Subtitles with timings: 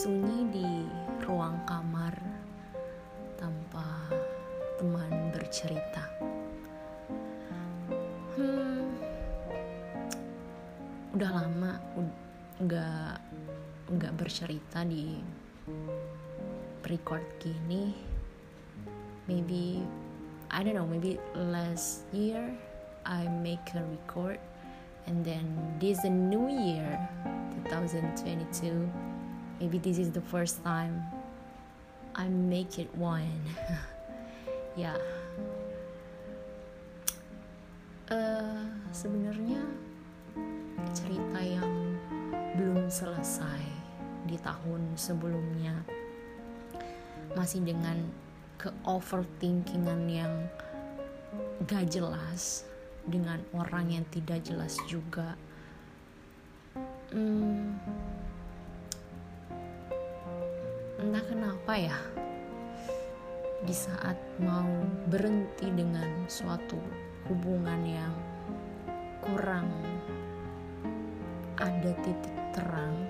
[0.00, 0.68] sunyi di
[1.28, 2.16] ruang kamar
[3.36, 3.84] tanpa
[4.80, 6.08] teman bercerita.
[8.32, 8.96] Hmm,
[11.12, 11.76] udah lama
[12.64, 13.12] nggak
[13.92, 15.20] nggak bercerita di
[16.88, 17.92] record gini.
[19.28, 19.84] Maybe
[20.48, 20.88] I don't know.
[20.88, 22.40] Maybe last year
[23.04, 24.40] I make a record,
[25.04, 26.88] and then this a new year,
[27.68, 28.88] 2022
[29.60, 31.04] maybe this is the first time
[32.16, 33.44] I make it one
[34.76, 34.96] yeah.
[38.08, 39.60] uh, sebenarnya
[40.96, 42.00] cerita yang
[42.56, 43.62] belum selesai
[44.24, 45.76] di tahun sebelumnya
[47.36, 48.00] masih dengan
[48.58, 50.32] ke overthinkingan yang
[51.68, 52.66] gak jelas
[53.06, 55.38] dengan orang yang tidak jelas juga
[57.14, 57.78] hmm,
[61.00, 61.98] entah kenapa ya
[63.64, 64.68] di saat mau
[65.08, 66.76] berhenti dengan suatu
[67.28, 68.14] hubungan yang
[69.24, 69.68] kurang
[71.56, 73.08] ada titik terang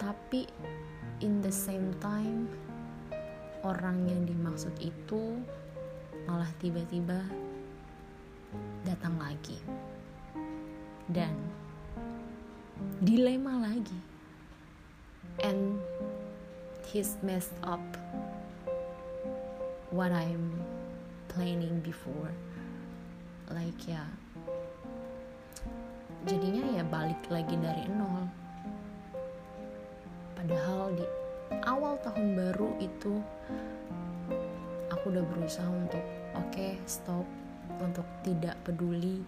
[0.00, 0.48] tapi
[1.20, 2.48] in the same time
[3.66, 5.40] orang yang dimaksud itu
[6.26, 7.26] malah tiba-tiba
[8.86, 9.58] datang lagi.
[11.06, 11.34] Dan
[12.98, 14.15] dilema lagi
[15.42, 15.80] and
[16.86, 17.82] he's messed up
[19.90, 20.60] what I'm
[21.28, 22.32] planning before.
[23.52, 24.02] Like ya
[26.26, 28.26] jadinya ya balik lagi dari nol.
[30.34, 31.06] Padahal di
[31.66, 33.22] awal tahun baru itu
[34.90, 36.02] aku udah berusaha untuk
[36.34, 37.26] oke okay, stop.
[37.76, 39.20] Untuk tidak peduli.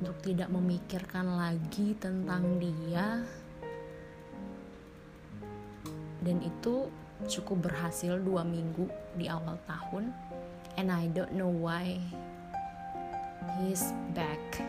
[0.00, 3.20] Untuk tidak memikirkan lagi tentang dia
[6.22, 6.86] dan itu
[7.26, 8.86] cukup berhasil dua minggu
[9.18, 10.14] di awal tahun.
[10.78, 12.00] And I don't know why
[13.60, 14.62] he's back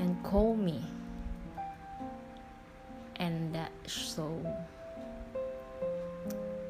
[0.00, 0.80] and call me.
[3.18, 4.30] And that so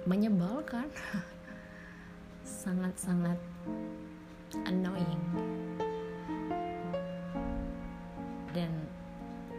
[0.05, 0.89] menyebalkan.
[2.65, 3.41] Sangat-sangat
[4.69, 5.25] annoying.
[8.53, 8.73] Dan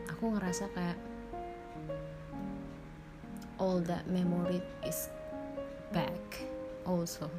[0.06, 0.98] aku ngerasa kayak
[3.60, 5.08] all that memory is
[5.96, 6.44] back
[6.84, 7.32] also.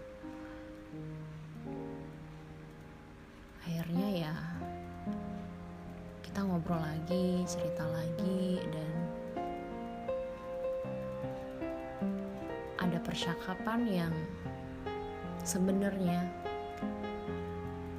[3.60, 4.34] Akhirnya ya
[6.24, 8.94] kita ngobrol lagi cerita lagi dan
[12.80, 14.14] ada percakapan yang
[15.44, 16.24] sebenarnya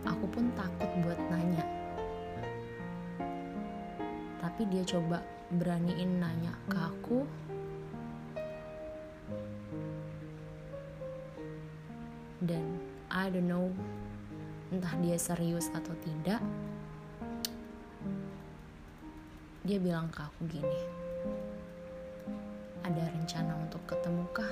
[0.07, 1.65] aku pun takut buat nanya.
[4.41, 5.21] Tapi dia coba
[5.53, 7.19] beraniin nanya ke aku
[13.27, 13.67] I don't know
[14.71, 16.39] entah dia serius atau tidak
[19.67, 20.79] dia bilang ke aku gini
[22.87, 24.47] ada rencana untuk ketemu kah?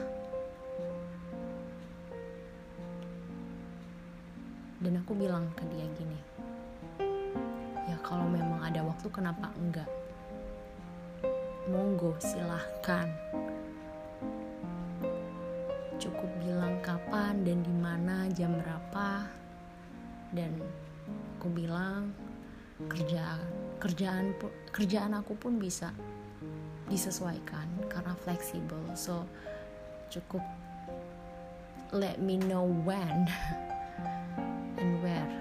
[4.83, 6.19] Dan aku bilang ke dia gini
[7.87, 9.87] ya kalau memang ada waktu kenapa enggak?
[11.71, 13.07] Monggo silahkan
[16.05, 19.25] cukup bilang kapan dan di mana jam berapa
[20.37, 20.53] dan
[21.41, 22.13] aku bilang
[22.85, 23.41] kerja
[23.81, 24.37] kerjaan
[24.69, 25.89] kerjaan aku pun bisa
[26.85, 28.77] disesuaikan karena fleksibel.
[28.93, 29.25] So
[30.13, 30.45] cukup
[31.89, 33.25] let me know when
[34.81, 35.33] and where.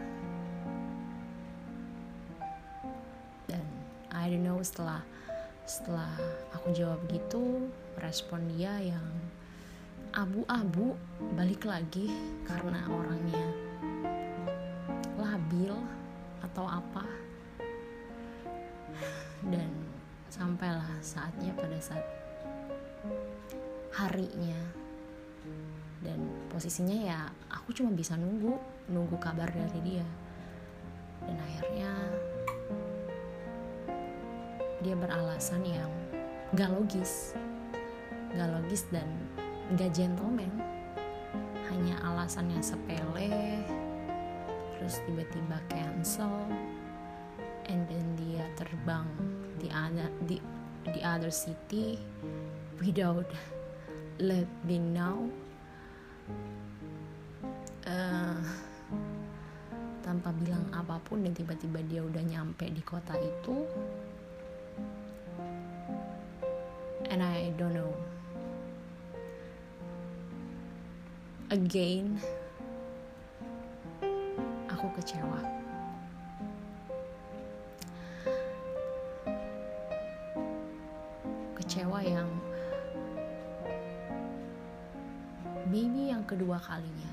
[3.53, 3.65] Dan
[4.09, 5.05] I don't know setelah
[5.69, 6.17] setelah
[6.57, 7.69] aku jawab gitu
[8.01, 9.05] respon dia yang
[10.15, 10.95] abu-abu
[11.35, 12.07] balik lagi
[12.47, 13.47] karena orangnya.
[15.19, 15.75] Labil
[16.39, 17.03] atau apa.
[19.43, 19.75] Dan
[20.31, 22.07] sampailah saatnya pada saat
[23.99, 24.63] harinya.
[25.99, 28.55] Dan posisinya ya aku cuma bisa nunggu
[28.87, 30.07] nunggu kabar dari dia.
[31.27, 31.91] Dan akhirnya
[34.79, 35.91] dia beralasan yang
[36.55, 37.35] gak logis.
[38.31, 39.11] Gak logis dan
[39.73, 40.53] gak gentleman.
[41.73, 43.65] Hanya alasannya sepele
[44.77, 46.45] terus tiba-tiba cancel
[47.73, 49.09] and then dia terbang
[49.57, 50.37] di other di
[50.93, 51.97] di other city
[52.85, 53.25] without
[54.21, 55.33] let me know.
[57.89, 58.41] Uh,
[60.05, 63.65] tanpa bilang apa pun dan tiba-tiba dia udah nyampe di kota itu.
[67.09, 68.14] And I don't know
[71.53, 72.17] again
[74.85, 75.41] aku kecewa.
[81.57, 82.29] Kecewa yang
[85.69, 87.13] maybe yang kedua kalinya.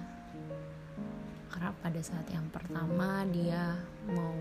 [1.51, 3.75] Karena pada saat yang pertama dia
[4.07, 4.35] mau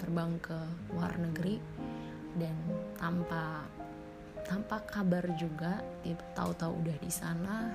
[0.00, 0.58] terbang ke
[0.92, 1.60] luar negeri
[2.36, 2.56] dan
[2.96, 3.64] tanpa
[4.48, 5.80] tanpa kabar juga
[6.32, 7.68] tahu-tahu udah di sana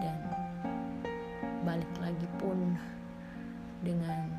[0.00, 0.47] dan
[1.68, 2.56] balik lagi pun
[3.84, 4.32] dengan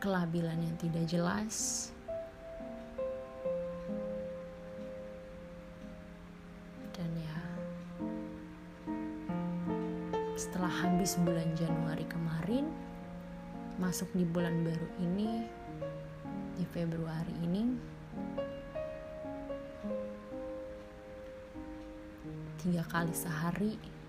[0.00, 1.92] kelabilan yang tidak jelas.
[6.96, 7.36] Dan ya
[10.40, 12.64] setelah habis bulan Januari kemarin
[13.76, 15.44] masuk di bulan baru ini
[16.56, 17.76] di Februari ini
[22.64, 23.99] tiga kali sehari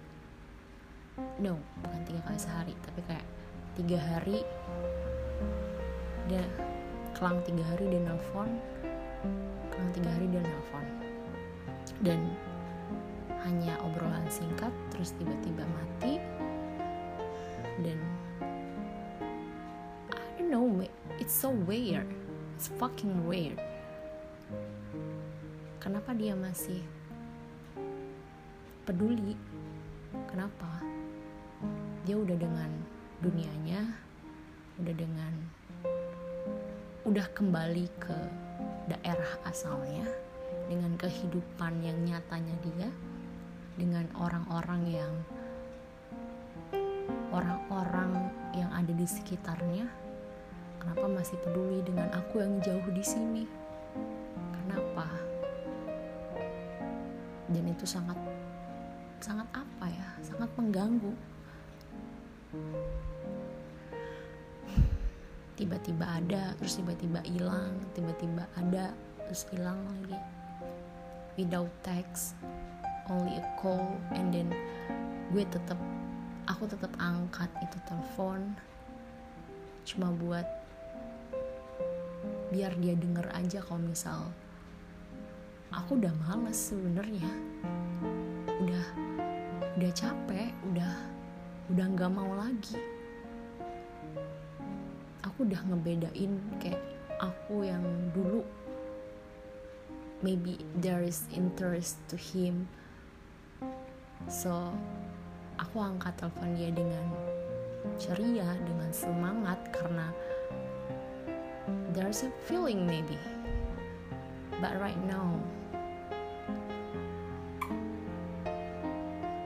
[1.41, 3.25] no bukan tiga kali sehari tapi kayak
[3.73, 4.39] tiga hari
[6.29, 6.43] dia
[7.17, 8.51] kelang tiga hari dia nelfon
[9.81, 10.85] kelang tiga hari dia nelfon.
[12.05, 12.21] Dan
[13.41, 16.21] hanya obrolan singkat terus tiba-tiba mati.
[17.81, 17.97] Dan
[20.13, 20.85] I don't know
[21.17, 22.05] it's so weird.
[22.53, 23.57] It's fucking weird.
[25.81, 26.85] Kenapa dia masih
[28.85, 29.33] peduli?
[30.29, 30.85] Kenapa
[32.05, 32.71] dia udah dengan
[33.21, 33.85] dunianya
[34.81, 35.33] udah dengan
[37.05, 38.17] udah kembali ke
[38.89, 40.09] daerah asalnya
[40.65, 42.89] dengan kehidupan yang nyatanya dia
[43.77, 45.13] dengan orang-orang yang
[47.31, 49.87] orang-orang yang ada di sekitarnya.
[50.81, 53.43] Kenapa masih peduli dengan aku yang jauh di sini?
[54.51, 55.07] Kenapa?
[57.47, 58.17] Dan itu sangat
[59.21, 60.07] sangat apa ya?
[60.25, 61.13] Sangat mengganggu
[65.55, 68.91] tiba-tiba ada terus tiba-tiba hilang tiba-tiba ada
[69.29, 70.17] terus hilang lagi.
[71.39, 72.35] Without text
[73.07, 74.49] only a call and then
[75.31, 75.79] gue tetap
[76.49, 78.57] aku tetap angkat itu telepon.
[79.87, 80.47] Cuma buat
[82.51, 84.27] biar dia denger aja kalau misal
[85.71, 87.31] aku udah males sebenarnya.
[88.59, 88.85] Udah
[89.79, 91.20] udah capek udah
[91.71, 92.75] udah nggak mau lagi.
[95.23, 96.83] Aku udah ngebedain kayak
[97.23, 97.79] aku yang
[98.11, 98.43] dulu
[100.19, 102.67] maybe there is interest to him.
[104.27, 104.75] So
[105.55, 107.07] aku angkat telepon dia dengan
[107.95, 110.11] ceria dengan semangat karena
[111.95, 113.15] there's a feeling maybe.
[114.59, 115.39] But right now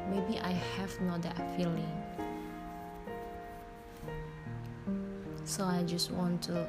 [0.10, 2.05] maybe I have not that feeling
[5.46, 6.66] so I just want to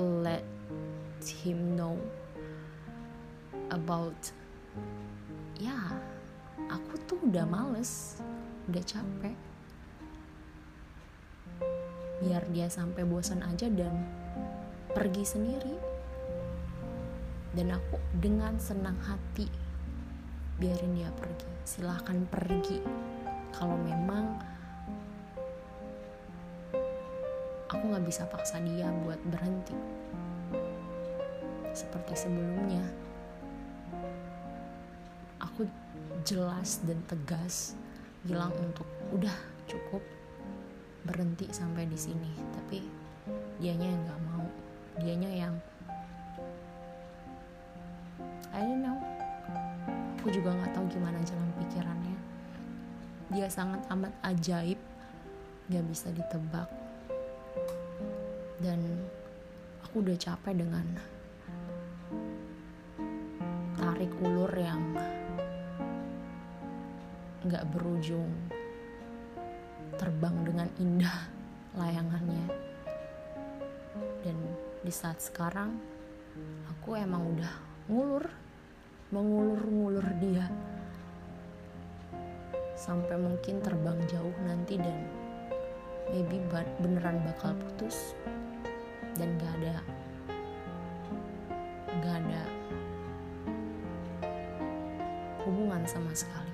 [0.00, 0.44] let
[1.22, 2.00] him know
[3.70, 4.16] about
[5.60, 5.76] ya
[6.68, 8.18] aku tuh udah males
[8.68, 9.36] udah capek.
[12.24, 13.92] Biar dia sampai bosan aja dan
[14.96, 15.76] pergi sendiri.
[17.54, 19.46] Dan aku dengan senang hati
[20.58, 21.48] biarin dia pergi.
[21.68, 22.80] Silahkan pergi.
[23.54, 24.40] Kalau memang
[27.74, 29.74] aku nggak bisa paksa dia buat berhenti.
[31.74, 32.86] Seperti sebelumnya.
[35.42, 35.66] Aku
[36.22, 37.74] jelas dan tegas
[38.22, 39.34] bilang untuk udah
[39.66, 40.00] cukup.
[41.04, 42.30] Berhenti sampai di sini.
[42.54, 42.78] Tapi
[43.58, 44.46] dianya yang nggak mau.
[45.02, 45.54] Dianya yang
[48.54, 48.96] I don't know.
[50.22, 52.16] Aku juga nggak tahu gimana jalan pikirannya.
[53.34, 54.78] Dia sangat amat ajaib.
[55.68, 56.83] Nggak bisa ditebak
[58.64, 58.80] dan
[59.84, 60.88] aku udah capek dengan
[63.76, 64.80] tarik ulur yang
[67.44, 68.32] nggak berujung
[70.00, 71.18] terbang dengan indah
[71.76, 72.48] layangannya.
[74.24, 74.40] Dan
[74.80, 75.76] di saat sekarang
[76.72, 77.52] aku emang udah
[77.92, 78.24] ngulur
[79.12, 80.48] mengulur-ngulur dia
[82.74, 85.04] sampai mungkin terbang jauh nanti dan
[86.10, 86.40] maybe
[86.80, 88.16] beneran bakal putus
[89.14, 89.76] dan gak ada
[92.02, 92.42] gak ada
[95.46, 96.52] hubungan sama sekali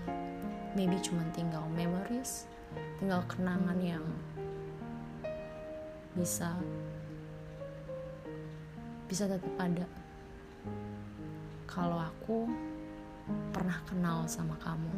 [0.76, 2.46] maybe cuma tinggal memories
[3.00, 4.04] tinggal kenangan yang
[6.14, 6.54] bisa
[9.10, 9.86] bisa tetap ada
[11.70, 12.50] kalau aku
[13.54, 14.90] pernah kenal sama kamu.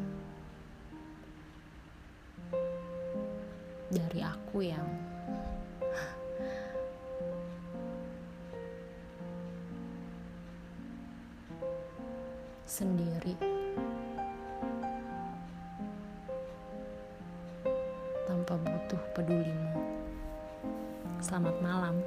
[3.93, 4.89] Dari aku yang
[12.73, 13.37] sendiri
[18.25, 19.77] tanpa butuh pedulimu.
[21.21, 22.01] Selamat malam.